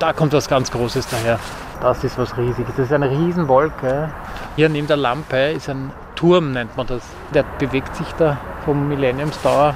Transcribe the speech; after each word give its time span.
da 0.00 0.12
kommt 0.14 0.32
was 0.32 0.48
ganz 0.48 0.70
Großes 0.70 1.06
daher. 1.08 1.38
Das 1.80 2.02
ist 2.02 2.18
was 2.18 2.36
Riesiges. 2.36 2.74
Das 2.76 2.86
ist 2.86 2.92
eine 2.92 3.10
Riesenwolke. 3.10 4.10
Hier 4.56 4.68
neben 4.68 4.86
der 4.86 4.96
Lampe 4.96 5.52
ist 5.52 5.68
ein 5.68 5.92
Turm, 6.16 6.52
nennt 6.52 6.76
man 6.76 6.86
das. 6.86 7.02
Der 7.34 7.44
bewegt 7.58 7.94
sich 7.94 8.08
da 8.18 8.38
vom 8.64 8.88
Millenniumsdauer 8.88 9.74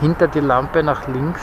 hinter 0.00 0.28
die 0.28 0.40
Lampe 0.40 0.82
nach 0.82 1.08
links. 1.08 1.40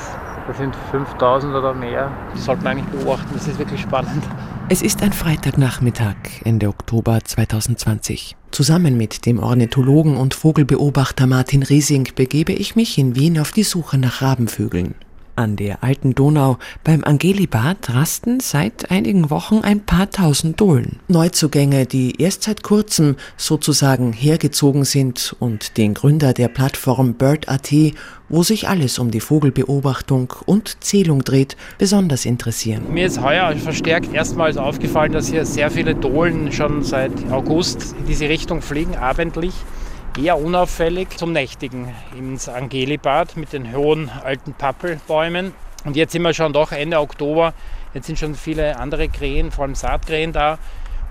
Das 0.48 0.58
sind 0.58 0.76
5000 0.92 1.54
oder 1.54 1.74
mehr. 1.74 2.12
Die 2.36 2.40
sollte 2.40 2.64
man 2.64 2.78
eigentlich 2.78 3.02
beobachten. 3.02 3.30
Das 3.34 3.48
ist 3.48 3.60
wirklich 3.60 3.82
spannend. 3.82 4.24
Es 4.70 4.82
ist 4.84 5.02
ein 5.02 5.14
Freitagnachmittag, 5.14 6.16
Ende 6.44 6.68
Oktober 6.68 7.20
2020. 7.24 8.36
Zusammen 8.52 8.98
mit 8.98 9.26
dem 9.26 9.40
Ornithologen 9.40 10.18
und 10.18 10.36
Vogelbeobachter 10.36 11.26
Martin 11.28 11.64
Riesing 11.64 12.10
begebe 12.16 12.54
ich 12.54 12.76
mich 12.76 12.98
in 13.00 13.16
Wien 13.16 13.40
auf 13.40 13.52
die 13.52 13.64
Suche 13.64 13.98
nach 13.98 14.22
Rabenvögeln. 14.22 14.96
An 15.40 15.56
der 15.56 15.86
alten 15.86 16.16
Donau 16.16 16.58
beim 16.84 17.06
Angelibad 17.06 17.94
rasten 17.94 18.42
seit 18.42 18.92
einigen 18.92 19.30
Wochen 19.30 19.60
ein 19.64 19.80
paar 19.80 20.10
tausend 20.10 20.60
Dohlen. 20.60 21.00
Neuzugänge, 21.08 21.86
die 21.86 22.22
erst 22.22 22.44
seit 22.44 22.62
kurzem 22.62 23.16
sozusagen 23.38 24.12
hergezogen 24.12 24.84
sind 24.84 25.34
und 25.40 25.78
den 25.78 25.94
Gründer 25.94 26.34
der 26.34 26.50
Plattform 26.50 27.14
Bird.at, 27.14 27.72
wo 28.28 28.44
sich 28.44 28.68
alles 28.68 29.00
um 29.00 29.12
die 29.12 29.22
Vogelbeobachtung 29.22 30.34
und 30.46 30.84
Zählung 30.84 31.24
dreht, 31.24 31.56
besonders 31.78 32.26
interessieren. 32.26 32.92
Mir 32.92 33.06
ist 33.06 33.22
heuer 33.22 33.56
verstärkt 33.56 34.14
erstmals 34.14 34.58
aufgefallen, 34.58 35.14
dass 35.14 35.30
hier 35.30 35.46
sehr 35.46 35.72
viele 35.72 35.96
Dohlen 35.96 36.52
schon 36.52 36.84
seit 36.84 37.14
August 37.32 37.96
in 37.98 38.06
diese 38.08 38.28
Richtung 38.28 38.62
fliegen, 38.62 38.98
abendlich 38.98 39.54
eher 40.20 40.38
unauffällig 40.38 41.18
zum 41.18 41.32
Nächtigen 41.32 41.94
ins 42.18 42.50
Angelibad 42.50 43.38
mit 43.38 43.54
den 43.54 43.76
hohen 43.76 44.10
alten 44.10 44.54
Pappelbäumen. 44.54 45.54
Und 45.86 45.96
jetzt 45.96 46.12
sind 46.12 46.24
wir 46.24 46.34
schon 46.34 46.54
doch 46.54 46.72
Ende 46.72 47.00
Oktober. 47.00 47.54
Jetzt 47.94 48.08
sind 48.08 48.20
schon 48.20 48.36
viele 48.36 48.78
andere 48.78 49.08
Krähen, 49.08 49.52
vor 49.52 49.64
allem 49.64 49.76
Saatkrähen 49.76 50.34
da. 50.34 50.60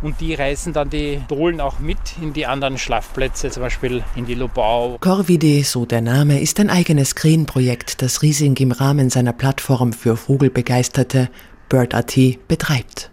Und 0.01 0.21
die 0.21 0.35
reißen 0.35 0.73
dann 0.73 0.91
die 0.91 1.21
Dohlen 1.27 1.61
auch 1.61 1.81
mit 1.81 1.99
in 2.23 2.33
die 2.33 2.47
anderen 2.47 2.79
Schlafplätze, 2.79 3.51
zum 3.51 3.65
Beispiel 3.65 4.05
in 4.15 4.27
die 4.27 4.35
Lobau. 4.35 4.97
Corvide, 5.01 5.65
so 5.65 5.87
der 5.87 6.03
Name, 6.03 6.41
ist 6.41 6.61
ein 6.61 6.71
eigenes 6.71 7.17
Krähenprojekt, 7.17 8.01
das 8.01 8.23
Riesing 8.23 8.57
im 8.59 8.71
Rahmen 8.71 9.11
seiner 9.11 9.33
Plattform 9.33 9.93
für 9.93 10.17
Vogelbegeisterte 10.17 11.31
Bird.at 11.69 12.17
betreibt. 12.47 13.11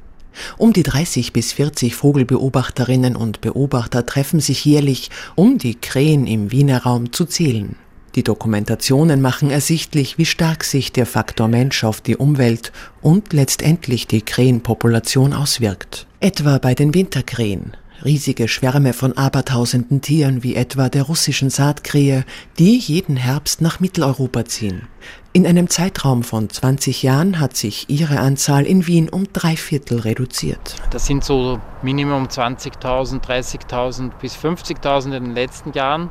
Um 0.57 0.73
die 0.73 0.83
30 0.83 1.33
bis 1.33 1.53
40 1.53 1.95
Vogelbeobachterinnen 1.95 3.15
und 3.15 3.41
Beobachter 3.41 4.05
treffen 4.05 4.39
sich 4.39 4.65
jährlich, 4.65 5.09
um 5.35 5.57
die 5.57 5.75
Krähen 5.75 6.27
im 6.27 6.51
Wiener 6.51 6.83
Raum 6.83 7.11
zu 7.11 7.25
zählen. 7.25 7.75
Die 8.15 8.23
Dokumentationen 8.23 9.21
machen 9.21 9.51
ersichtlich, 9.51 10.17
wie 10.17 10.25
stark 10.25 10.63
sich 10.63 10.93
der 10.93 11.05
Faktor 11.05 11.49
Mensch 11.49 11.83
auf 11.83 11.99
die 11.99 12.15
Umwelt 12.15 12.71
und 13.01 13.33
letztendlich 13.33 14.07
die 14.07 14.21
Krähenpopulation 14.21 15.33
auswirkt. 15.33 16.07
Etwa 16.21 16.57
bei 16.57 16.73
den 16.73 16.93
Winterkrähen. 16.93 17.75
Riesige 18.03 18.47
Schwärme 18.47 18.93
von 18.93 19.17
abertausenden 19.17 20.01
Tieren 20.01 20.43
wie 20.43 20.55
etwa 20.55 20.89
der 20.89 21.03
russischen 21.03 21.49
Saatkrähe, 21.49 22.25
die 22.59 22.77
jeden 22.77 23.15
Herbst 23.15 23.61
nach 23.61 23.79
Mitteleuropa 23.79 24.45
ziehen. 24.45 24.87
In 25.33 25.47
einem 25.47 25.69
Zeitraum 25.69 26.23
von 26.23 26.49
20 26.49 27.03
Jahren 27.03 27.39
hat 27.39 27.55
sich 27.55 27.89
ihre 27.89 28.19
Anzahl 28.19 28.65
in 28.65 28.87
Wien 28.87 29.09
um 29.09 29.25
drei 29.33 29.55
Viertel 29.55 29.99
reduziert. 29.99 30.75
Das 30.91 31.05
sind 31.05 31.23
so 31.23 31.59
Minimum 31.81 32.27
20.000, 32.27 33.21
30.000 33.21 34.11
bis 34.21 34.35
50.000 34.35 35.05
in 35.17 35.23
den 35.25 35.33
letzten 35.33 35.73
Jahren, 35.73 36.09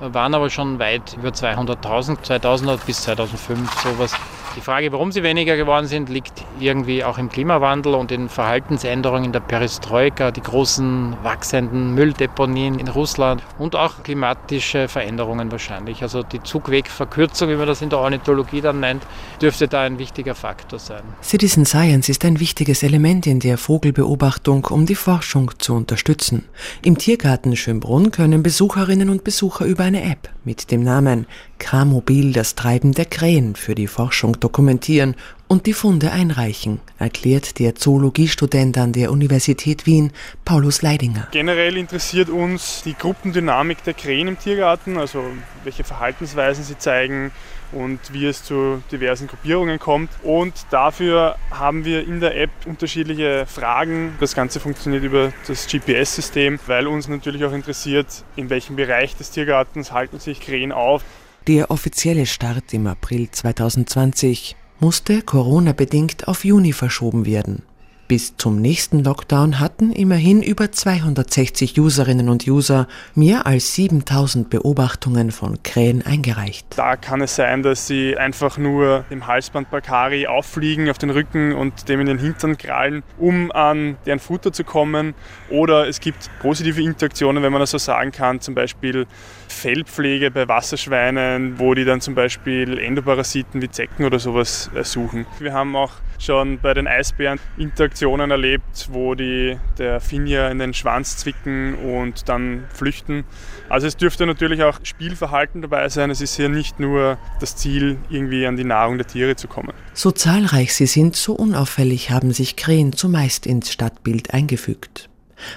waren 0.00 0.34
aber 0.34 0.50
schon 0.50 0.78
weit 0.78 1.16
über 1.16 1.30
200.000, 1.30 2.22
2000 2.22 2.86
bis 2.86 3.02
2005 3.02 3.82
sowas. 3.82 4.12
Die 4.56 4.60
Frage, 4.60 4.90
warum 4.90 5.12
sie 5.12 5.22
weniger 5.22 5.56
geworden 5.56 5.86
sind, 5.86 6.08
liegt 6.08 6.44
irgendwie 6.58 7.04
auch 7.04 7.18
im 7.18 7.28
Klimawandel 7.28 7.94
und 7.94 8.10
in 8.10 8.28
Verhaltensänderungen 8.28 9.26
in 9.26 9.32
der 9.32 9.40
Perestroika, 9.40 10.32
die 10.32 10.40
großen 10.40 11.16
wachsenden 11.22 11.94
Mülldeponien 11.94 12.80
in 12.80 12.88
Russland 12.88 13.42
und 13.58 13.76
auch 13.76 14.02
klimatische 14.02 14.88
Veränderungen 14.88 15.52
wahrscheinlich. 15.52 16.02
Also 16.02 16.24
die 16.24 16.42
Zugwegverkürzung, 16.42 17.48
wie 17.48 17.54
man 17.54 17.68
das 17.68 17.80
in 17.80 17.90
der 17.90 18.00
Ornithologie 18.00 18.60
dann 18.60 18.80
nennt, 18.80 19.04
dürfte 19.40 19.68
da 19.68 19.82
ein 19.82 20.00
wichtiger 20.00 20.34
Faktor 20.34 20.80
sein. 20.80 21.02
Citizen 21.22 21.64
Science 21.64 22.08
ist 22.08 22.24
ein 22.24 22.40
wichtiges 22.40 22.82
Element 22.82 23.28
in 23.28 23.38
der 23.38 23.56
Vogelbeobachtung, 23.56 24.64
um 24.64 24.84
die 24.84 24.96
Forschung 24.96 25.52
zu 25.58 25.74
unterstützen. 25.74 26.44
Im 26.82 26.98
Tiergarten 26.98 27.54
Schönbrunn 27.54 28.10
können 28.10 28.42
Besucherinnen 28.42 29.10
und 29.10 29.22
Besucher 29.22 29.64
über 29.64 29.84
eine 29.84 30.02
App 30.02 30.28
mit 30.44 30.70
dem 30.72 30.82
Namen 30.82 31.26
Kramobil 31.58 32.32
das 32.32 32.54
Treiben 32.54 32.92
der 32.92 33.04
Krähen 33.04 33.54
für 33.54 33.74
die 33.74 33.86
Forschung 33.86 34.39
dokumentieren 34.40 35.14
und 35.48 35.66
die 35.66 35.72
Funde 35.72 36.12
einreichen, 36.12 36.80
erklärt 36.98 37.58
der 37.58 37.74
Zoologiestudent 37.74 38.78
an 38.78 38.92
der 38.92 39.10
Universität 39.10 39.86
Wien, 39.86 40.12
Paulus 40.44 40.82
Leidinger. 40.82 41.28
Generell 41.32 41.76
interessiert 41.76 42.28
uns 42.28 42.82
die 42.84 42.94
Gruppendynamik 42.94 43.82
der 43.84 43.94
Krähen 43.94 44.28
im 44.28 44.38
Tiergarten, 44.38 44.96
also 44.96 45.24
welche 45.64 45.84
Verhaltensweisen 45.84 46.64
sie 46.64 46.78
zeigen 46.78 47.32
und 47.72 47.98
wie 48.12 48.26
es 48.26 48.44
zu 48.44 48.82
diversen 48.90 49.26
Gruppierungen 49.26 49.78
kommt. 49.78 50.10
Und 50.22 50.54
dafür 50.70 51.36
haben 51.50 51.84
wir 51.84 52.06
in 52.06 52.20
der 52.20 52.36
App 52.36 52.50
unterschiedliche 52.66 53.46
Fragen. 53.46 54.16
Das 54.20 54.34
Ganze 54.34 54.60
funktioniert 54.60 55.04
über 55.04 55.32
das 55.46 55.66
GPS-System, 55.66 56.58
weil 56.66 56.86
uns 56.86 57.08
natürlich 57.08 57.44
auch 57.44 57.52
interessiert, 57.52 58.06
in 58.36 58.50
welchem 58.50 58.76
Bereich 58.76 59.16
des 59.16 59.30
Tiergartens 59.30 59.92
halten 59.92 60.18
sich 60.18 60.40
Krähen 60.40 60.72
auf. 60.72 61.02
Der 61.46 61.70
offizielle 61.70 62.26
Start 62.26 62.74
im 62.74 62.86
April 62.86 63.30
2020 63.30 64.56
musste 64.78 65.22
Corona-bedingt 65.22 66.28
auf 66.28 66.44
Juni 66.44 66.72
verschoben 66.72 67.24
werden. 67.24 67.62
Bis 68.10 68.36
zum 68.36 68.60
nächsten 68.60 69.04
Lockdown 69.04 69.60
hatten 69.60 69.92
immerhin 69.92 70.42
über 70.42 70.72
260 70.72 71.78
Userinnen 71.78 72.28
und 72.28 72.44
User 72.44 72.88
mehr 73.14 73.46
als 73.46 73.76
7000 73.76 74.50
Beobachtungen 74.50 75.30
von 75.30 75.62
Krähen 75.62 76.04
eingereicht. 76.04 76.66
Da 76.74 76.96
kann 76.96 77.20
es 77.20 77.36
sein, 77.36 77.62
dass 77.62 77.86
sie 77.86 78.16
einfach 78.16 78.58
nur 78.58 79.04
im 79.10 79.28
Halsband 79.28 79.70
Bakari 79.70 80.26
auffliegen 80.26 80.90
auf 80.90 80.98
den 80.98 81.10
Rücken 81.10 81.54
und 81.54 81.88
dem 81.88 82.00
in 82.00 82.06
den 82.06 82.18
Hintern 82.18 82.58
krallen, 82.58 83.04
um 83.16 83.52
an 83.52 83.96
deren 84.06 84.18
Futter 84.18 84.52
zu 84.52 84.64
kommen. 84.64 85.14
Oder 85.48 85.86
es 85.86 86.00
gibt 86.00 86.28
positive 86.40 86.82
Interaktionen, 86.82 87.44
wenn 87.44 87.52
man 87.52 87.60
das 87.60 87.70
so 87.70 87.78
sagen 87.78 88.10
kann, 88.10 88.40
zum 88.40 88.56
Beispiel 88.56 89.06
Fellpflege 89.46 90.32
bei 90.32 90.48
Wasserschweinen, 90.48 91.60
wo 91.60 91.74
die 91.74 91.84
dann 91.84 92.00
zum 92.00 92.16
Beispiel 92.16 92.76
Endoparasiten 92.76 93.62
wie 93.62 93.70
Zecken 93.70 94.04
oder 94.04 94.18
sowas 94.18 94.68
suchen. 94.82 95.26
Wir 95.38 95.52
haben 95.52 95.76
auch 95.76 95.92
schon 96.18 96.58
bei 96.58 96.74
den 96.74 96.88
Eisbären 96.88 97.38
Interaktionen 97.56 97.99
erlebt, 98.08 98.88
wo 98.92 99.14
die 99.14 99.58
der 99.78 100.00
Finja 100.00 100.48
in 100.48 100.58
den 100.58 100.74
Schwanz 100.74 101.16
zwicken 101.16 101.74
und 101.74 102.28
dann 102.28 102.64
flüchten. 102.72 103.24
Also 103.68 103.86
es 103.86 103.96
dürfte 103.96 104.26
natürlich 104.26 104.62
auch 104.62 104.78
Spielverhalten 104.82 105.62
dabei 105.62 105.88
sein. 105.88 106.10
Es 106.10 106.20
ist 106.20 106.36
hier 106.36 106.48
nicht 106.48 106.80
nur 106.80 107.18
das 107.40 107.56
Ziel, 107.56 107.98
irgendwie 108.08 108.46
an 108.46 108.56
die 108.56 108.64
Nahrung 108.64 108.98
der 108.98 109.06
Tiere 109.06 109.36
zu 109.36 109.48
kommen. 109.48 109.72
So 109.92 110.10
zahlreich 110.10 110.74
sie 110.74 110.86
sind, 110.86 111.16
so 111.16 111.34
unauffällig 111.34 112.10
haben 112.10 112.32
sich 112.32 112.56
Krähen 112.56 112.92
zumeist 112.92 113.46
ins 113.46 113.72
Stadtbild 113.72 114.32
eingefügt. 114.34 115.08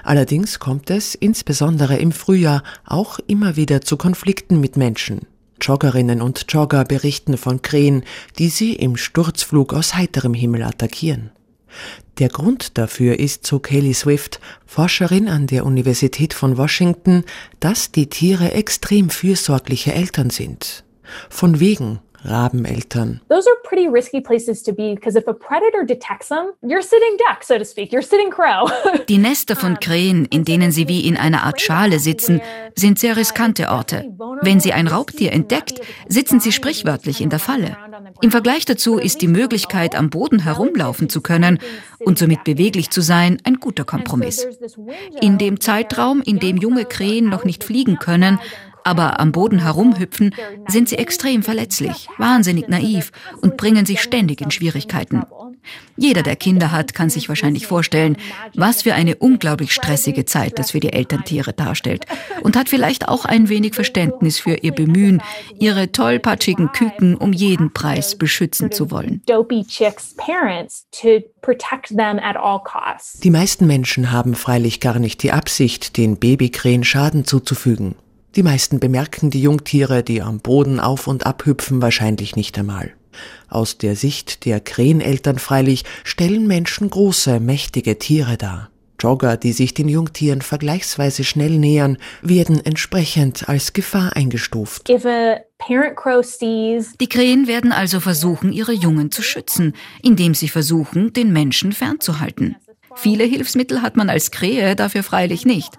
Allerdings 0.04 0.60
kommt 0.60 0.90
es, 0.90 1.16
insbesondere 1.16 1.98
im 1.98 2.12
Frühjahr, 2.12 2.64
auch 2.86 3.20
immer 3.28 3.56
wieder 3.56 3.82
zu 3.82 3.98
Konflikten 3.98 4.60
mit 4.60 4.78
Menschen. 4.78 5.28
Joggerinnen 5.62 6.22
und 6.22 6.46
Jogger 6.50 6.84
berichten 6.84 7.38
von 7.38 7.62
Krähen, 7.62 8.04
die 8.38 8.50
sie 8.50 8.74
im 8.74 8.98
Sturzflug 8.98 9.74
aus 9.74 9.96
heiterem 9.96 10.34
Himmel 10.34 10.64
attackieren. 10.64 11.32
Der 12.20 12.30
Grund 12.30 12.78
dafür 12.78 13.20
ist, 13.20 13.46
so 13.48 13.60
Kelly 13.60 13.94
Swift, 13.94 14.40
Forscherin 14.66 15.28
an 15.28 15.48
der 15.48 15.66
Universität 15.66 16.34
von 16.34 16.58
Washington, 16.58 17.24
dass 17.60 17.92
die 17.92 18.08
Tiere 18.08 18.52
extrem 18.52 19.10
fürsorgliche 19.10 19.94
Eltern 19.94 20.30
sind. 20.30 20.84
Von 21.30 21.60
wegen 21.60 22.00
Rabeneltern. 22.26 23.22
Those 23.30 23.48
are 23.48 23.56
pretty 23.64 23.88
risky 23.90 24.22
places 24.22 24.64
to 24.64 24.74
be 24.74 24.96
because 24.96 25.18
if 25.18 25.28
a 25.28 25.34
predator 25.34 25.86
detects 25.86 26.30
them, 26.30 26.54
you're 26.62 26.82
sitting 26.82 27.18
duck, 27.28 27.44
so 27.44 27.58
to 27.58 27.66
speak. 27.66 27.92
You're 27.92 28.02
sitting 28.02 28.32
crow. 28.32 28.72
Die 29.10 29.18
Nester 29.18 29.56
von 29.56 29.80
Krähen, 29.80 30.26
in 30.26 30.46
denen 30.46 30.72
sie 30.72 30.88
wie 30.88 31.08
in 31.08 31.18
einer 31.18 31.44
Art 31.44 31.62
Schale 31.62 32.00
sitzen, 32.00 32.42
sind 32.76 33.00
sehr 33.00 33.18
riskante 33.18 33.70
Orte. 33.70 34.06
Wenn 34.42 34.60
sie 34.60 34.74
ein 34.74 34.88
Raubtier 34.88 35.34
entdeckt, 35.34 35.82
sitzen 36.08 36.40
sie 36.40 36.52
sprichwörtlich 36.52 37.22
in 37.22 37.30
der 37.30 37.40
Falle. 37.40 37.78
Im 38.22 38.32
Vergleich 38.32 38.66
dazu 38.66 38.98
ist 38.98 39.22
die 39.22 39.28
Möglichkeit, 39.28 39.96
am 39.96 40.10
Boden 40.10 40.40
herumlaufen 40.40 41.10
zu 41.10 41.22
können 41.22 41.60
und 42.00 42.18
somit 42.18 42.44
beweglich 42.44 42.90
zu 42.90 43.02
sein, 43.02 43.40
ein 43.44 43.56
guter 43.56 43.84
Kompromiss. 43.84 44.48
In 45.22 45.38
dem 45.38 45.60
Zeitraum, 45.60 46.22
in 46.22 46.40
dem 46.40 46.58
junge 46.58 46.86
Krähen 46.86 47.30
noch 47.30 47.44
nicht 47.44 47.64
fliegen 47.64 48.00
können, 48.00 48.40
aber 48.84 49.20
am 49.20 49.32
Boden 49.32 49.60
herumhüpfen, 49.60 50.36
sind 50.68 50.90
sie 50.90 50.98
extrem 50.98 51.44
verletzlich, 51.44 52.08
wahnsinnig 52.18 52.68
naiv 52.68 53.12
und 53.42 53.58
bringen 53.58 53.86
sich 53.86 54.02
ständig 54.02 54.42
in 54.42 54.52
Schwierigkeiten. 54.52 55.24
Jeder, 55.96 56.24
der 56.24 56.36
Kinder 56.36 56.72
hat, 56.72 56.94
kann 56.94 57.10
sich 57.10 57.30
wahrscheinlich 57.30 57.68
vorstellen, 57.68 58.18
was 58.56 58.82
für 58.82 58.94
eine 58.94 59.16
unglaublich 59.16 59.74
stressige 59.74 60.26
Zeit 60.26 60.60
das 60.60 60.72
für 60.72 60.80
die 60.80 60.92
Elterntiere 60.92 61.54
darstellt 61.54 62.06
und 62.42 62.58
hat 62.58 62.70
vielleicht 62.70 63.08
auch 63.08 63.26
ein 63.26 63.50
wenig 63.50 63.76
Verständnis 63.76 64.40
für 64.40 64.56
ihr 64.56 64.74
Bemühen, 64.74 65.22
ihre 65.60 65.92
tollpatschigen 65.92 66.72
Küken 66.72 67.16
um 67.16 67.32
jeden 67.32 67.74
Preis 67.74 68.18
beschützen 68.18 68.72
zu 68.72 68.92
wollen. 68.92 69.22
Die 73.24 73.30
meisten 73.30 73.68
Menschen 73.68 74.12
haben 74.12 74.36
freilich 74.36 74.80
gar 74.80 75.00
nicht 75.00 75.24
die 75.24 75.32
Absicht, 75.32 75.98
den 75.98 76.18
Babykrähen 76.18 76.84
Schaden 76.84 77.26
zuzufügen. 77.26 77.96
Die 78.36 78.44
meisten 78.44 78.80
bemerken 78.80 79.30
die 79.30 79.42
Jungtiere, 79.42 80.02
die 80.02 80.22
am 80.24 80.40
Boden 80.40 80.80
auf 80.80 81.06
und 81.08 81.26
ab 81.26 81.46
hüpfen, 81.46 81.84
wahrscheinlich 81.84 82.36
nicht 82.36 82.58
einmal. 82.58 82.92
Aus 83.48 83.78
der 83.78 83.96
Sicht 83.96 84.46
der 84.46 84.60
Kräheneltern 84.60 85.38
freilich 85.38 85.84
stellen 86.04 86.48
Menschen 86.48 86.90
große, 86.90 87.40
mächtige 87.40 88.00
Tiere 88.00 88.38
dar. 88.38 88.72
Jogger, 89.00 89.38
die 89.38 89.52
sich 89.52 89.74
den 89.76 89.90
Jungtieren 89.90 90.42
vergleichsweise 90.42 91.24
schnell 91.24 91.60
nähern, 91.60 91.98
werden 92.22 92.66
entsprechend 92.66 93.50
als 93.50 93.74
Gefahr 93.74 94.16
eingestuft. 94.16 94.88
Die 94.88 94.98
Krähen 97.10 97.48
werden 97.48 97.72
also 97.72 98.00
versuchen, 98.00 98.54
ihre 98.54 98.72
Jungen 98.72 99.12
zu 99.12 99.22
schützen, 99.22 99.74
indem 100.02 100.34
sie 100.34 100.48
versuchen, 100.48 101.14
den 101.14 101.34
Menschen 101.34 101.74
fernzuhalten. 101.74 102.56
Viele 102.96 103.26
Hilfsmittel 103.26 103.82
hat 103.82 103.98
man 103.98 104.10
als 104.10 104.32
Krähe 104.32 104.76
dafür 104.76 105.04
freilich 105.04 105.46
nicht. 105.46 105.74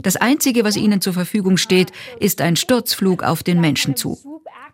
Das 0.00 0.16
Einzige, 0.16 0.64
was 0.64 0.76
ihnen 0.76 1.00
zur 1.00 1.12
Verfügung 1.12 1.56
steht, 1.56 1.92
ist 2.18 2.40
ein 2.40 2.56
Sturzflug 2.56 3.22
auf 3.22 3.42
den 3.42 3.60
Menschen 3.60 3.96
zu. 3.96 4.18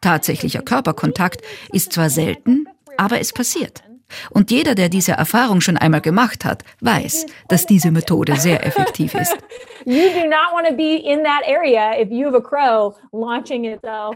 Tatsächlicher 0.00 0.62
Körperkontakt 0.62 1.42
ist 1.72 1.92
zwar 1.92 2.10
selten, 2.10 2.66
aber 2.96 3.20
es 3.20 3.32
passiert. 3.32 3.82
Und 4.30 4.50
jeder, 4.50 4.74
der 4.74 4.88
diese 4.88 5.12
Erfahrung 5.12 5.60
schon 5.60 5.76
einmal 5.76 6.00
gemacht 6.00 6.44
hat, 6.44 6.64
weiß, 6.80 7.26
dass 7.48 7.66
diese 7.66 7.90
Methode 7.90 8.36
sehr 8.36 8.64
effektiv 8.66 9.14
ist. 9.14 9.36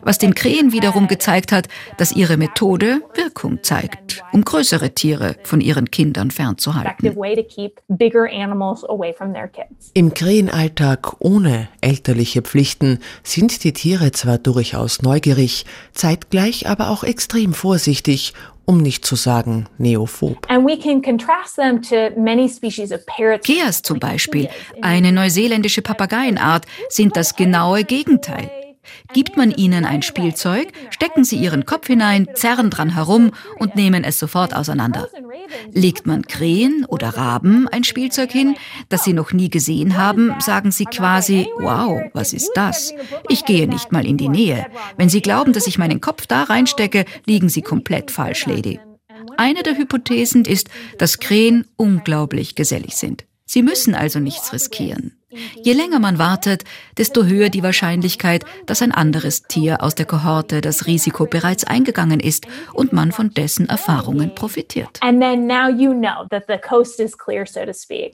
Was 0.02 0.18
den 0.18 0.34
Krähen 0.34 0.72
wiederum 0.72 1.08
gezeigt 1.08 1.52
hat, 1.52 1.68
dass 1.96 2.12
ihre 2.12 2.36
Methode 2.36 3.00
Wirkung 3.14 3.62
zeigt, 3.62 4.22
um 4.32 4.44
größere 4.44 4.94
Tiere 4.94 5.36
von 5.44 5.60
ihren 5.60 5.90
Kindern 5.90 6.30
fernzuhalten. 6.30 7.16
Im 9.94 10.14
Krähenalltag 10.14 11.20
ohne 11.20 11.68
elterliche 11.80 12.42
Pflichten 12.42 12.98
sind 13.22 13.64
die 13.64 13.72
Tiere 13.72 14.12
zwar 14.12 14.38
durchaus 14.38 15.02
neugierig, 15.02 15.64
zeitgleich 15.92 16.68
aber 16.68 16.90
auch 16.90 17.04
extrem 17.04 17.54
vorsichtig 17.54 18.34
um 18.64 18.78
nicht 18.78 19.04
zu 19.04 19.16
sagen 19.16 19.66
neophob. 19.78 20.46
Keas 23.44 23.82
zum 23.82 23.98
Beispiel, 23.98 24.48
eine 24.80 25.12
neuseeländische 25.12 25.82
Papageienart, 25.82 26.66
sind 26.88 27.16
das 27.16 27.36
genaue 27.36 27.84
Gegenteil. 27.84 28.50
Gibt 29.12 29.36
man 29.36 29.50
ihnen 29.50 29.84
ein 29.84 30.02
Spielzeug, 30.02 30.68
stecken 30.90 31.24
sie 31.24 31.36
ihren 31.36 31.66
Kopf 31.66 31.86
hinein, 31.86 32.28
zerren 32.34 32.70
dran 32.70 32.94
herum 32.94 33.32
und 33.58 33.76
nehmen 33.76 34.04
es 34.04 34.18
sofort 34.18 34.54
auseinander. 34.54 35.08
Legt 35.72 36.06
man 36.06 36.26
Krähen 36.26 36.84
oder 36.88 37.10
Raben 37.10 37.68
ein 37.68 37.84
Spielzeug 37.84 38.32
hin, 38.32 38.56
das 38.88 39.04
sie 39.04 39.12
noch 39.12 39.32
nie 39.32 39.50
gesehen 39.50 39.96
haben, 39.96 40.34
sagen 40.40 40.70
sie 40.70 40.86
quasi, 40.86 41.48
wow, 41.58 42.00
was 42.12 42.32
ist 42.32 42.52
das? 42.54 42.94
Ich 43.28 43.44
gehe 43.44 43.68
nicht 43.68 43.92
mal 43.92 44.06
in 44.06 44.16
die 44.16 44.28
Nähe. 44.28 44.66
Wenn 44.96 45.08
sie 45.08 45.20
glauben, 45.20 45.52
dass 45.52 45.66
ich 45.66 45.78
meinen 45.78 46.00
Kopf 46.00 46.26
da 46.26 46.44
reinstecke, 46.44 47.04
liegen 47.26 47.48
sie 47.48 47.62
komplett 47.62 48.10
falsch, 48.10 48.46
Lady. 48.46 48.80
Eine 49.36 49.62
der 49.62 49.76
Hypothesen 49.76 50.44
ist, 50.44 50.68
dass 50.98 51.20
Krähen 51.20 51.66
unglaublich 51.76 52.54
gesellig 52.54 52.96
sind. 52.96 53.24
Sie 53.44 53.62
müssen 53.62 53.94
also 53.94 54.18
nichts 54.18 54.52
riskieren. 54.52 55.16
Je 55.62 55.72
länger 55.72 55.98
man 55.98 56.18
wartet, 56.18 56.64
desto 56.98 57.24
höher 57.24 57.48
die 57.48 57.62
Wahrscheinlichkeit, 57.62 58.44
dass 58.66 58.82
ein 58.82 58.92
anderes 58.92 59.42
Tier 59.42 59.82
aus 59.82 59.94
der 59.94 60.06
Kohorte 60.06 60.60
das 60.60 60.86
Risiko 60.86 61.26
bereits 61.26 61.64
eingegangen 61.64 62.20
ist 62.20 62.46
und 62.72 62.92
man 62.92 63.12
von 63.12 63.30
dessen 63.30 63.68
Erfahrungen 63.68 64.34
profitiert. 64.34 65.00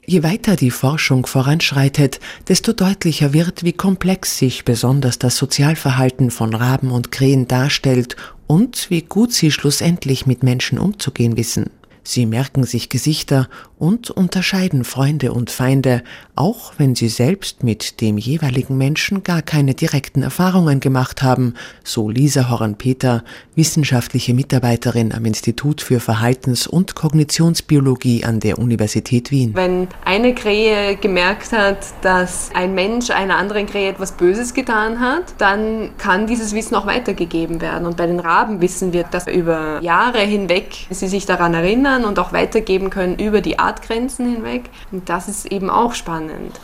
Je 0.06 0.22
weiter 0.22 0.56
die 0.56 0.70
Forschung 0.70 1.26
voranschreitet, 1.26 2.20
desto 2.48 2.72
deutlicher 2.72 3.32
wird, 3.32 3.64
wie 3.64 3.72
komplex 3.72 4.38
sich 4.38 4.64
besonders 4.64 5.18
das 5.18 5.36
Sozialverhalten 5.36 6.30
von 6.30 6.54
Raben 6.54 6.90
und 6.90 7.10
Krähen 7.10 7.48
darstellt 7.48 8.16
und 8.46 8.90
wie 8.90 9.02
gut 9.02 9.32
sie 9.32 9.50
schlussendlich 9.50 10.26
mit 10.26 10.42
Menschen 10.42 10.78
umzugehen 10.78 11.36
wissen. 11.36 11.70
Sie 12.08 12.24
merken 12.24 12.64
sich 12.64 12.88
Gesichter 12.88 13.50
und 13.78 14.10
unterscheiden 14.10 14.84
Freunde 14.84 15.30
und 15.30 15.50
Feinde, 15.50 16.02
auch 16.36 16.72
wenn 16.78 16.94
sie 16.94 17.10
selbst 17.10 17.62
mit 17.62 18.00
dem 18.00 18.16
jeweiligen 18.16 18.78
Menschen 18.78 19.22
gar 19.24 19.42
keine 19.42 19.74
direkten 19.74 20.22
Erfahrungen 20.22 20.80
gemacht 20.80 21.22
haben, 21.22 21.52
so 21.84 22.08
Lisa 22.08 22.48
Horan-Peter, 22.48 23.24
wissenschaftliche 23.56 24.32
Mitarbeiterin 24.32 25.12
am 25.12 25.26
Institut 25.26 25.82
für 25.82 26.00
Verhaltens- 26.00 26.66
und 26.66 26.94
Kognitionsbiologie 26.94 28.24
an 28.24 28.40
der 28.40 28.58
Universität 28.58 29.30
Wien. 29.30 29.54
Wenn 29.54 29.86
eine 30.06 30.34
Krähe 30.34 30.96
gemerkt 30.96 31.52
hat, 31.52 31.78
dass 32.00 32.48
ein 32.54 32.74
Mensch 32.74 33.10
einer 33.10 33.36
anderen 33.36 33.66
Krähe 33.66 33.90
etwas 33.90 34.12
Böses 34.12 34.54
getan 34.54 34.98
hat, 35.00 35.34
dann 35.36 35.90
kann 35.98 36.26
dieses 36.26 36.54
Wissen 36.54 36.74
auch 36.74 36.86
weitergegeben 36.86 37.60
werden. 37.60 37.86
Und 37.86 37.98
bei 37.98 38.06
den 38.06 38.18
Raben 38.18 38.62
wissen 38.62 38.94
wir, 38.94 39.04
dass 39.04 39.26
über 39.26 39.80
Jahre 39.82 40.20
hinweg 40.20 40.86
sie 40.88 41.08
sich 41.08 41.26
daran 41.26 41.52
erinnern 41.52 41.97
und 42.04 42.18
auch 42.18 42.32
weitergeben 42.32 42.90
können 42.90 43.18
über 43.18 43.40
die 43.40 43.58
Artgrenzen 43.58 44.30
hinweg. 44.30 44.70
Und 44.90 45.08
das 45.08 45.28
ist 45.28 45.46
eben 45.46 45.70
auch 45.70 45.94
spannend. 45.94 46.60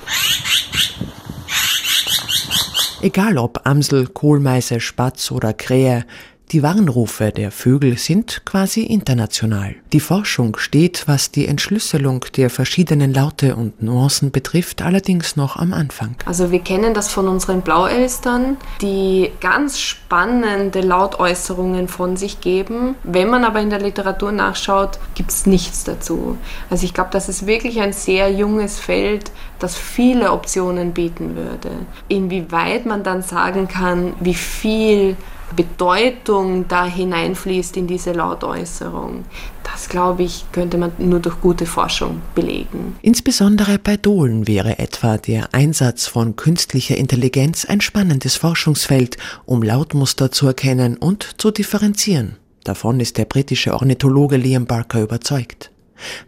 Egal 3.01 3.37
ob 3.37 3.67
Amsel, 3.67 4.07
Kohlmeise, 4.07 4.81
Spatz 4.81 5.31
oder 5.31 5.53
Krähe, 5.53 6.07
die 6.53 6.63
Warnrufe 6.63 7.33
der 7.33 7.51
Vögel 7.51 7.99
sind 7.99 8.43
quasi 8.45 8.83
international. 8.83 9.75
Die 9.93 10.01
Forschung 10.01 10.57
steht, 10.57 11.05
was 11.07 11.31
die 11.31 11.49
Entschlüsselung 11.49 12.25
der 12.37 12.51
verschiedenen 12.51 13.13
Laute 13.13 13.57
und 13.57 13.83
Nuancen 13.83 14.31
betrifft, 14.31 14.83
allerdings 14.83 15.37
noch 15.37 15.57
am 15.57 15.73
Anfang. 15.73 16.17
Also 16.27 16.53
wir 16.53 16.61
kennen 16.61 16.95
das 16.95 17.11
von 17.11 17.29
unseren 17.29 17.63
Blauelstern, 17.63 18.57
die 18.83 19.31
ganz 19.41 19.81
spannende 19.81 20.81
Lautäußerungen 20.81 21.89
von 21.89 22.17
sich 22.17 22.41
geben. 22.41 22.95
Wenn 23.03 23.31
man 23.31 23.45
aber 23.45 23.61
in 23.61 23.71
der 23.71 23.81
Literatur 23.81 24.31
nachschaut, 24.31 24.99
gibt 25.15 25.31
es 25.31 25.47
nichts 25.47 25.85
dazu. 25.85 26.37
Also 26.71 26.85
ich 26.85 26.95
glaube, 26.95 27.11
das 27.13 27.29
ist 27.29 27.47
wirklich 27.47 27.81
ein 27.81 27.93
sehr 27.93 28.31
junges 28.31 28.79
Feld, 28.79 29.33
das 29.59 29.77
viele 29.77 30.31
Optionen 30.31 30.93
bieten 30.93 31.37
würde. 31.37 31.71
Inwieweit 32.09 32.87
man 32.87 33.03
dann 33.03 33.23
sagen 33.23 33.67
kann, 33.67 34.13
wie 34.21 34.35
viel 34.35 35.17
Bedeutung 35.55 36.67
da 36.69 36.85
hineinfließt 36.85 37.77
in 37.77 37.87
diese 37.87 38.13
Lautäußerung. 38.13 39.25
Das, 39.63 39.89
glaube 39.89 40.23
ich, 40.23 40.45
könnte 40.53 40.79
man 40.79 40.93
nur 40.99 41.21
durch 41.21 41.41
gute 41.41 41.67
Forschung 41.67 42.23
belegen. 42.35 42.97
Insbesondere 43.03 43.79
bei 43.79 43.97
Dohlen 43.97 44.47
wäre 44.47 44.79
etwa 44.79 45.17
der 45.17 45.53
Einsatz 45.53 46.07
von 46.07 46.37
künstlicher 46.37 46.97
Intelligenz 46.97 47.65
ein 47.65 47.81
spannendes 47.81 48.37
Forschungsfeld, 48.37 49.17
um 49.47 49.63
Lautmuster 49.63 50.31
zu 50.31 50.47
erkennen 50.47 50.97
und 50.97 51.41
zu 51.41 51.51
differenzieren. 51.51 52.37
Davon 52.63 53.01
ist 53.01 53.19
der 53.19 53.27
britische 53.27 53.75
Ornithologe 53.75 54.37
Liam 54.37 54.67
Barker 54.67 55.03
überzeugt. 55.03 55.71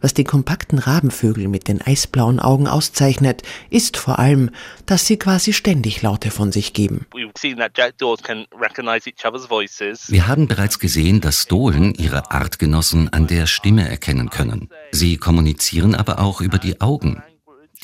Was 0.00 0.14
die 0.14 0.24
kompakten 0.24 0.78
Rabenvögel 0.78 1.48
mit 1.48 1.68
den 1.68 1.80
eisblauen 1.82 2.40
Augen 2.40 2.68
auszeichnet, 2.68 3.42
ist 3.70 3.96
vor 3.96 4.18
allem, 4.18 4.50
dass 4.86 5.06
sie 5.06 5.16
quasi 5.16 5.52
ständig 5.52 6.02
Laute 6.02 6.30
von 6.30 6.52
sich 6.52 6.72
geben. 6.72 7.06
Wir 10.08 10.28
haben 10.28 10.48
bereits 10.48 10.78
gesehen, 10.78 11.20
dass 11.20 11.46
Dohlen 11.46 11.94
ihre 11.94 12.30
Artgenossen 12.30 13.12
an 13.12 13.26
der 13.26 13.46
Stimme 13.46 13.88
erkennen 13.88 14.30
können. 14.30 14.68
Sie 14.92 15.16
kommunizieren 15.16 15.94
aber 15.94 16.18
auch 16.18 16.40
über 16.40 16.58
die 16.58 16.80
Augen. 16.80 17.22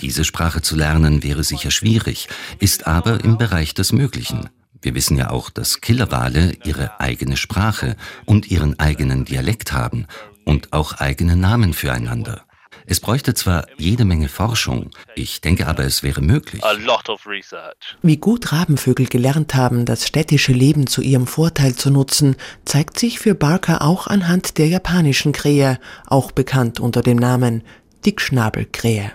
Diese 0.00 0.24
Sprache 0.24 0.62
zu 0.62 0.74
lernen 0.74 1.22
wäre 1.22 1.44
sicher 1.44 1.70
schwierig, 1.70 2.28
ist 2.58 2.86
aber 2.86 3.22
im 3.22 3.36
Bereich 3.38 3.74
des 3.74 3.92
Möglichen. 3.92 4.48
Wir 4.80 4.94
wissen 4.96 5.16
ja 5.16 5.30
auch, 5.30 5.48
dass 5.48 5.80
Killerwale 5.80 6.56
ihre 6.64 6.98
eigene 7.00 7.36
Sprache 7.36 7.96
und 8.24 8.50
ihren 8.50 8.80
eigenen 8.80 9.24
Dialekt 9.24 9.72
haben 9.72 10.06
und 10.44 10.72
auch 10.72 10.94
eigene 10.94 11.36
Namen 11.36 11.72
füreinander. 11.72 12.44
Es 12.86 13.00
bräuchte 13.00 13.34
zwar 13.34 13.66
jede 13.78 14.04
Menge 14.04 14.28
Forschung, 14.28 14.90
ich 15.14 15.40
denke 15.40 15.66
aber, 15.66 15.84
es 15.84 16.02
wäre 16.02 16.20
möglich. 16.20 16.62
Wie 18.02 18.16
gut 18.16 18.52
Rabenvögel 18.52 19.06
gelernt 19.06 19.54
haben, 19.54 19.84
das 19.84 20.06
städtische 20.06 20.52
Leben 20.52 20.86
zu 20.86 21.00
ihrem 21.00 21.26
Vorteil 21.26 21.74
zu 21.74 21.90
nutzen, 21.90 22.36
zeigt 22.64 22.98
sich 22.98 23.20
für 23.20 23.34
Barker 23.34 23.82
auch 23.82 24.06
anhand 24.06 24.58
der 24.58 24.66
japanischen 24.66 25.32
Krähe, 25.32 25.78
auch 26.06 26.32
bekannt 26.32 26.80
unter 26.80 27.02
dem 27.02 27.18
Namen 27.18 27.62
Dickschnabelkrähe. 28.04 29.12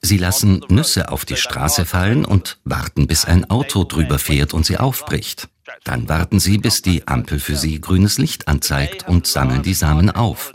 Sie 0.00 0.18
lassen 0.18 0.64
Nüsse 0.68 1.10
auf 1.10 1.24
die 1.24 1.36
Straße 1.36 1.84
fallen 1.84 2.24
und 2.24 2.58
warten, 2.64 3.06
bis 3.06 3.26
ein 3.26 3.50
Auto 3.50 3.84
drüber 3.84 4.18
fährt 4.18 4.54
und 4.54 4.64
sie 4.64 4.78
aufbricht. 4.78 5.48
Dann 5.84 6.08
warten 6.08 6.38
sie, 6.38 6.58
bis 6.58 6.82
die 6.82 7.06
Ampel 7.08 7.40
für 7.40 7.56
sie 7.56 7.80
grünes 7.80 8.18
Licht 8.18 8.48
anzeigt 8.48 9.08
und 9.08 9.26
sammeln 9.26 9.62
die 9.62 9.74
Samen 9.74 10.10
auf. 10.10 10.52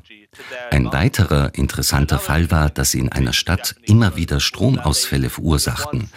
Ein 0.71 0.91
weiterer 0.91 1.53
interessanter 1.55 2.19
Fall 2.19 2.51
war, 2.51 2.69
dass 2.69 2.91
sie 2.91 2.99
in 2.99 3.11
einer 3.11 3.33
Stadt 3.33 3.75
immer 3.83 4.15
wieder 4.15 4.39
Stromausfälle 4.39 5.29
verursachten, 5.29 6.09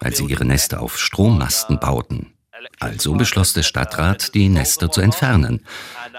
weil 0.00 0.14
sie 0.14 0.24
ihre 0.24 0.44
Nester 0.44 0.80
auf 0.80 0.98
Strommasten 0.98 1.78
bauten. 1.78 2.32
Also 2.80 3.14
beschloss 3.14 3.52
der 3.52 3.62
Stadtrat, 3.62 4.34
die 4.34 4.48
Nester 4.48 4.90
zu 4.90 5.00
entfernen. 5.00 5.64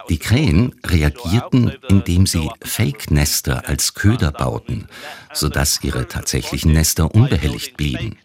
Die 0.09 0.17
Krähen 0.17 0.75
reagierten, 0.85 1.73
indem 1.87 2.25
sie 2.25 2.49
Fake-Nester 2.63 3.67
als 3.67 3.93
Köder 3.93 4.31
bauten, 4.31 4.87
sodass 5.33 5.83
ihre 5.83 6.07
tatsächlichen 6.07 6.73
Nester 6.73 7.13
unbehelligt 7.13 7.77
blieben. 7.77 8.17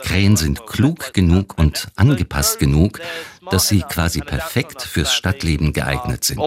Krähen 0.00 0.36
sind 0.36 0.66
klug 0.66 1.12
genug 1.12 1.58
und 1.58 1.88
angepasst 1.96 2.58
genug, 2.58 3.00
dass 3.50 3.68
sie 3.68 3.80
quasi 3.80 4.20
perfekt 4.20 4.82
fürs 4.82 5.12
Stadtleben 5.12 5.72
geeignet 5.72 6.24
sind. 6.24 6.40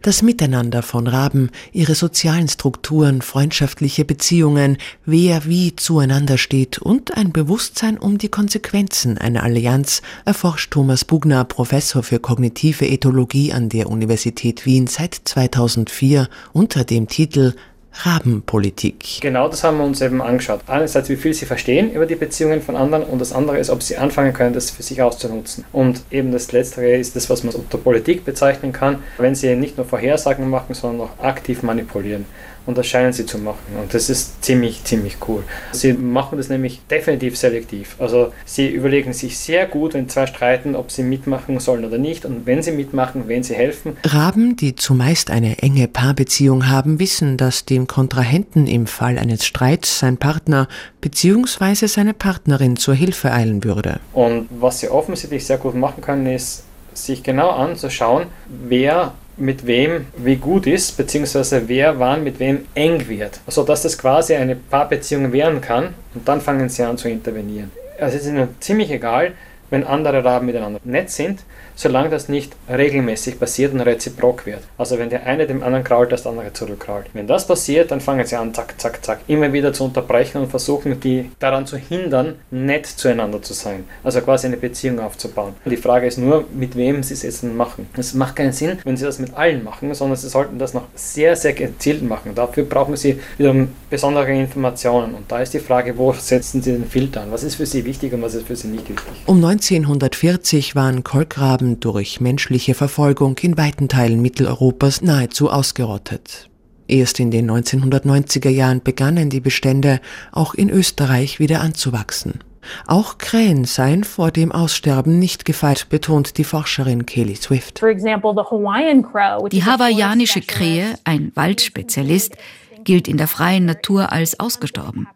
Das 0.00 0.22
Miteinander 0.22 0.82
von 0.82 1.06
Raben, 1.06 1.50
ihre 1.72 1.94
sozialen 1.94 2.48
Strukturen, 2.48 3.22
freundschaftliche 3.22 4.04
Beziehungen, 4.04 4.78
wer 5.04 5.46
wie 5.46 5.74
zueinander 5.76 6.38
steht 6.38 6.78
und 6.78 7.16
ein 7.16 7.32
Bewusstsein 7.32 7.98
um 7.98 8.18
die 8.18 8.28
Konsequenzen 8.28 9.18
einer 9.18 9.42
Allianz 9.42 10.02
erforscht 10.24 10.72
Thomas 10.72 11.04
Bugner, 11.04 11.44
Professor 11.44 12.02
für 12.02 12.20
kognitive 12.20 12.86
Ethologie 12.86 13.52
an 13.52 13.68
der 13.68 13.88
Universität 13.88 14.66
Wien 14.66 14.86
seit 14.86 15.20
2004 15.24 16.28
unter 16.52 16.84
dem 16.84 17.08
Titel 17.08 17.54
Rabenpolitik. 18.02 19.20
Genau 19.20 19.48
das 19.48 19.64
haben 19.64 19.78
wir 19.78 19.84
uns 19.84 20.00
eben 20.00 20.20
angeschaut. 20.20 20.60
Einerseits, 20.66 21.08
wie 21.08 21.16
viel 21.16 21.34
sie 21.34 21.46
verstehen 21.46 21.92
über 21.92 22.06
die 22.06 22.14
Beziehungen 22.14 22.62
von 22.62 22.76
anderen 22.76 23.04
und 23.04 23.20
das 23.20 23.32
andere 23.32 23.58
ist, 23.58 23.70
ob 23.70 23.82
sie 23.82 23.96
anfangen 23.96 24.32
können, 24.32 24.54
das 24.54 24.70
für 24.70 24.82
sich 24.82 25.00
auszunutzen. 25.02 25.64
Und 25.72 26.02
eben 26.10 26.32
das 26.32 26.52
Letztere 26.52 26.96
ist 26.96 27.16
das, 27.16 27.30
was 27.30 27.42
man 27.42 27.54
unter 27.54 27.78
Politik 27.78 28.24
bezeichnen 28.24 28.72
kann, 28.72 28.98
wenn 29.18 29.34
sie 29.34 29.56
nicht 29.56 29.76
nur 29.76 29.86
Vorhersagen 29.86 30.48
machen, 30.50 30.74
sondern 30.74 31.08
auch 31.08 31.24
aktiv 31.24 31.62
manipulieren. 31.62 32.26
Und 32.66 32.76
das 32.76 32.86
scheinen 32.86 33.12
sie 33.12 33.26
zu 33.26 33.38
machen. 33.38 33.76
Und 33.80 33.94
das 33.94 34.10
ist 34.10 34.44
ziemlich, 34.44 34.84
ziemlich 34.84 35.16
cool. 35.28 35.44
Sie 35.72 35.92
machen 35.92 36.36
das 36.36 36.48
nämlich 36.48 36.80
definitiv 36.90 37.36
selektiv. 37.36 37.96
Also 37.98 38.32
sie 38.44 38.68
überlegen 38.68 39.12
sich 39.12 39.38
sehr 39.38 39.66
gut, 39.66 39.94
wenn 39.94 40.08
zwei 40.08 40.26
streiten, 40.26 40.74
ob 40.74 40.90
sie 40.90 41.02
mitmachen 41.02 41.60
sollen 41.60 41.84
oder 41.84 41.98
nicht. 41.98 42.24
Und 42.24 42.44
wenn 42.46 42.62
sie 42.62 42.72
mitmachen, 42.72 43.28
wen 43.28 43.42
sie 43.42 43.54
helfen. 43.54 43.96
Raben, 44.04 44.56
die 44.56 44.74
zumeist 44.74 45.30
eine 45.30 45.58
enge 45.58 45.86
Paarbeziehung 45.88 46.68
haben, 46.68 46.98
wissen, 46.98 47.36
dass 47.36 47.64
dem 47.64 47.86
Kontrahenten 47.86 48.66
im 48.66 48.86
Fall 48.86 49.18
eines 49.18 49.46
Streits 49.46 50.00
sein 50.00 50.16
Partner 50.16 50.68
bzw. 51.00 51.86
seine 51.86 52.14
Partnerin 52.14 52.76
zur 52.76 52.94
Hilfe 52.94 53.32
eilen 53.32 53.62
würde. 53.62 54.00
Und 54.12 54.48
was 54.50 54.80
sie 54.80 54.88
offensichtlich 54.88 55.46
sehr 55.46 55.58
gut 55.58 55.74
machen 55.74 56.00
können, 56.00 56.26
ist, 56.26 56.64
sich 56.94 57.22
genau 57.22 57.50
anzuschauen, 57.50 58.26
wer 58.48 59.14
mit 59.36 59.66
wem 59.66 60.06
wie 60.16 60.36
gut 60.36 60.66
ist, 60.66 60.96
beziehungsweise 60.96 61.68
wer 61.68 61.98
wann 61.98 62.24
mit 62.24 62.40
wem 62.40 62.66
eng 62.74 63.08
wird. 63.08 63.40
Also 63.46 63.64
dass 63.64 63.82
das 63.82 63.98
quasi 63.98 64.34
eine 64.34 64.56
Paarbeziehung 64.56 65.32
werden 65.32 65.60
kann 65.60 65.94
und 66.14 66.26
dann 66.26 66.40
fangen 66.40 66.68
sie 66.68 66.82
an 66.82 66.96
zu 66.96 67.08
intervenieren. 67.08 67.70
Also 67.98 68.16
es 68.16 68.24
ist 68.24 68.28
ihnen 68.28 68.48
ziemlich 68.60 68.90
egal, 68.90 69.32
wenn 69.70 69.84
andere 69.84 70.24
Raben 70.24 70.46
miteinander 70.46 70.80
nett 70.84 71.10
sind, 71.10 71.40
solange 71.76 72.08
das 72.08 72.28
nicht 72.28 72.56
regelmäßig 72.68 73.38
passiert 73.38 73.72
und 73.72 73.80
reziprok 73.80 74.46
wird. 74.46 74.60
Also 74.78 74.98
wenn 74.98 75.10
der 75.10 75.26
eine 75.26 75.46
dem 75.46 75.62
anderen 75.62 75.84
krault, 75.84 76.10
das 76.10 76.26
andere 76.26 76.52
zurückkrault. 76.52 77.06
Wenn 77.12 77.26
das 77.26 77.46
passiert, 77.46 77.90
dann 77.90 78.00
fangen 78.00 78.24
sie 78.26 78.36
an, 78.36 78.54
zack, 78.54 78.80
zack, 78.80 79.04
zack, 79.04 79.20
immer 79.28 79.52
wieder 79.52 79.72
zu 79.72 79.84
unterbrechen 79.84 80.40
und 80.40 80.50
versuchen, 80.50 80.98
die 81.00 81.30
daran 81.38 81.66
zu 81.66 81.76
hindern, 81.76 82.36
nett 82.50 82.86
zueinander 82.86 83.42
zu 83.42 83.52
sein. 83.52 83.84
Also 84.02 84.20
quasi 84.22 84.46
eine 84.46 84.56
Beziehung 84.56 84.98
aufzubauen. 85.00 85.54
Die 85.64 85.76
Frage 85.76 86.06
ist 86.06 86.18
nur, 86.18 86.44
mit 86.54 86.76
wem 86.76 87.02
sie 87.02 87.14
es 87.14 87.22
jetzt 87.22 87.44
machen. 87.44 87.86
Es 87.96 88.14
macht 88.14 88.36
keinen 88.36 88.52
Sinn, 88.52 88.78
wenn 88.84 88.96
sie 88.96 89.04
das 89.04 89.18
mit 89.18 89.34
allen 89.34 89.62
machen, 89.62 89.92
sondern 89.94 90.16
sie 90.16 90.28
sollten 90.28 90.58
das 90.58 90.72
noch 90.72 90.84
sehr, 90.94 91.36
sehr 91.36 91.52
gezielt 91.52 92.02
machen. 92.02 92.34
Dafür 92.34 92.64
brauchen 92.64 92.96
sie 92.96 93.20
wiederum 93.36 93.68
besondere 93.90 94.32
Informationen. 94.32 95.14
Und 95.14 95.30
da 95.30 95.40
ist 95.40 95.52
die 95.52 95.58
Frage, 95.58 95.96
wo 95.98 96.12
setzen 96.12 96.62
sie 96.62 96.72
den 96.72 96.86
Filter 96.86 97.22
an? 97.22 97.32
Was 97.32 97.42
ist 97.42 97.56
für 97.56 97.66
sie 97.66 97.84
wichtig 97.84 98.12
und 98.14 98.22
was 98.22 98.34
ist 98.34 98.46
für 98.46 98.56
sie 98.56 98.68
nicht 98.68 98.88
wichtig? 98.88 99.12
Um 99.26 99.40
1940 99.56 100.74
waren 100.74 101.02
Kolkraben 101.02 101.80
durch 101.80 102.20
menschliche 102.20 102.74
Verfolgung 102.74 103.38
in 103.38 103.56
weiten 103.56 103.88
Teilen 103.88 104.20
Mitteleuropas 104.20 105.00
nahezu 105.00 105.48
ausgerottet. 105.50 106.50
Erst 106.88 107.20
in 107.20 107.30
den 107.30 107.50
1990er 107.50 108.50
Jahren 108.50 108.82
begannen 108.82 109.30
die 109.30 109.40
Bestände 109.40 110.00
auch 110.30 110.52
in 110.52 110.68
Österreich 110.68 111.40
wieder 111.40 111.62
anzuwachsen. 111.62 112.40
Auch 112.86 113.16
Krähen 113.16 113.64
seien 113.64 114.04
vor 114.04 114.30
dem 114.30 114.52
Aussterben 114.52 115.18
nicht 115.18 115.46
gefeit, 115.46 115.88
betont 115.88 116.36
die 116.36 116.44
Forscherin 116.44 117.06
Kelly 117.06 117.36
Swift. 117.36 117.80
Die 117.80 119.64
hawaiianische 119.64 120.42
Krähe, 120.42 120.98
ein 121.04 121.32
Waldspezialist, 121.34 122.36
gilt 122.84 123.08
in 123.08 123.16
der 123.16 123.28
freien 123.28 123.64
Natur 123.64 124.12
als 124.12 124.38
ausgestorben. 124.38 125.08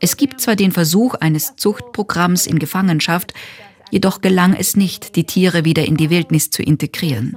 Es 0.00 0.16
gibt 0.16 0.40
zwar 0.40 0.56
den 0.56 0.72
Versuch 0.72 1.14
eines 1.14 1.56
Zuchtprogramms 1.56 2.46
in 2.46 2.58
Gefangenschaft, 2.58 3.34
Jedoch 3.90 4.20
gelang 4.20 4.54
es 4.54 4.76
nicht, 4.76 5.16
die 5.16 5.24
Tiere 5.24 5.64
wieder 5.64 5.84
in 5.84 5.96
die 5.96 6.10
Wildnis 6.10 6.50
zu 6.50 6.62
integrieren. 6.62 7.36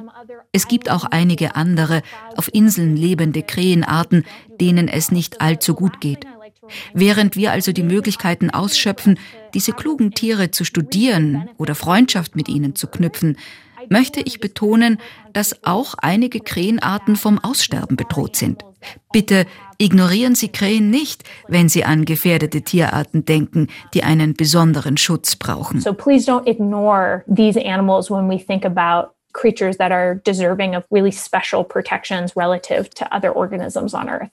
Es 0.51 0.67
gibt 0.67 0.89
auch 0.89 1.05
einige 1.05 1.55
andere 1.55 2.01
auf 2.35 2.53
Inseln 2.53 2.95
lebende 2.95 3.43
Krähenarten, 3.43 4.25
denen 4.59 4.87
es 4.87 5.11
nicht 5.11 5.41
allzu 5.41 5.75
gut 5.75 6.01
geht. 6.01 6.25
Während 6.93 7.35
wir 7.35 7.51
also 7.51 7.71
die 7.71 7.83
Möglichkeiten 7.83 8.49
ausschöpfen, 8.49 9.19
diese 9.53 9.73
klugen 9.73 10.11
Tiere 10.11 10.51
zu 10.51 10.63
studieren 10.63 11.49
oder 11.57 11.75
Freundschaft 11.75 12.35
mit 12.35 12.49
ihnen 12.49 12.75
zu 12.75 12.87
knüpfen, 12.87 13.37
möchte 13.89 14.21
ich 14.21 14.39
betonen, 14.39 14.99
dass 15.33 15.63
auch 15.63 15.95
einige 15.97 16.39
Krähenarten 16.39 17.15
vom 17.15 17.39
Aussterben 17.39 17.97
bedroht 17.97 18.35
sind. 18.35 18.63
Bitte 19.11 19.45
ignorieren 19.77 20.35
Sie 20.35 20.49
Krähen 20.49 20.89
nicht, 20.89 21.23
wenn 21.47 21.69
Sie 21.69 21.83
an 21.83 22.05
gefährdete 22.05 22.61
Tierarten 22.61 23.25
denken, 23.25 23.67
die 23.93 24.03
einen 24.03 24.33
besonderen 24.33 24.97
Schutz 24.97 25.35
brauchen. 25.35 25.81
So 25.81 25.93
please 25.93 26.29
don't 26.29 26.47
ignore 26.47 27.23
these 27.27 27.57
animals 27.57 28.09
when 28.09 28.29
we 28.29 28.37
think 28.37 28.65
about 28.65 29.11
creatures 29.33 29.77
that 29.77 29.91
are 29.91 30.15
deserving 30.15 30.75
of 30.75 30.83
really 30.91 31.11
special 31.11 31.63
protections 31.63 32.35
relative 32.35 32.89
to 32.95 33.05
other 33.13 33.31
organisms 33.31 33.93
on 33.93 34.09
Earth. 34.09 34.27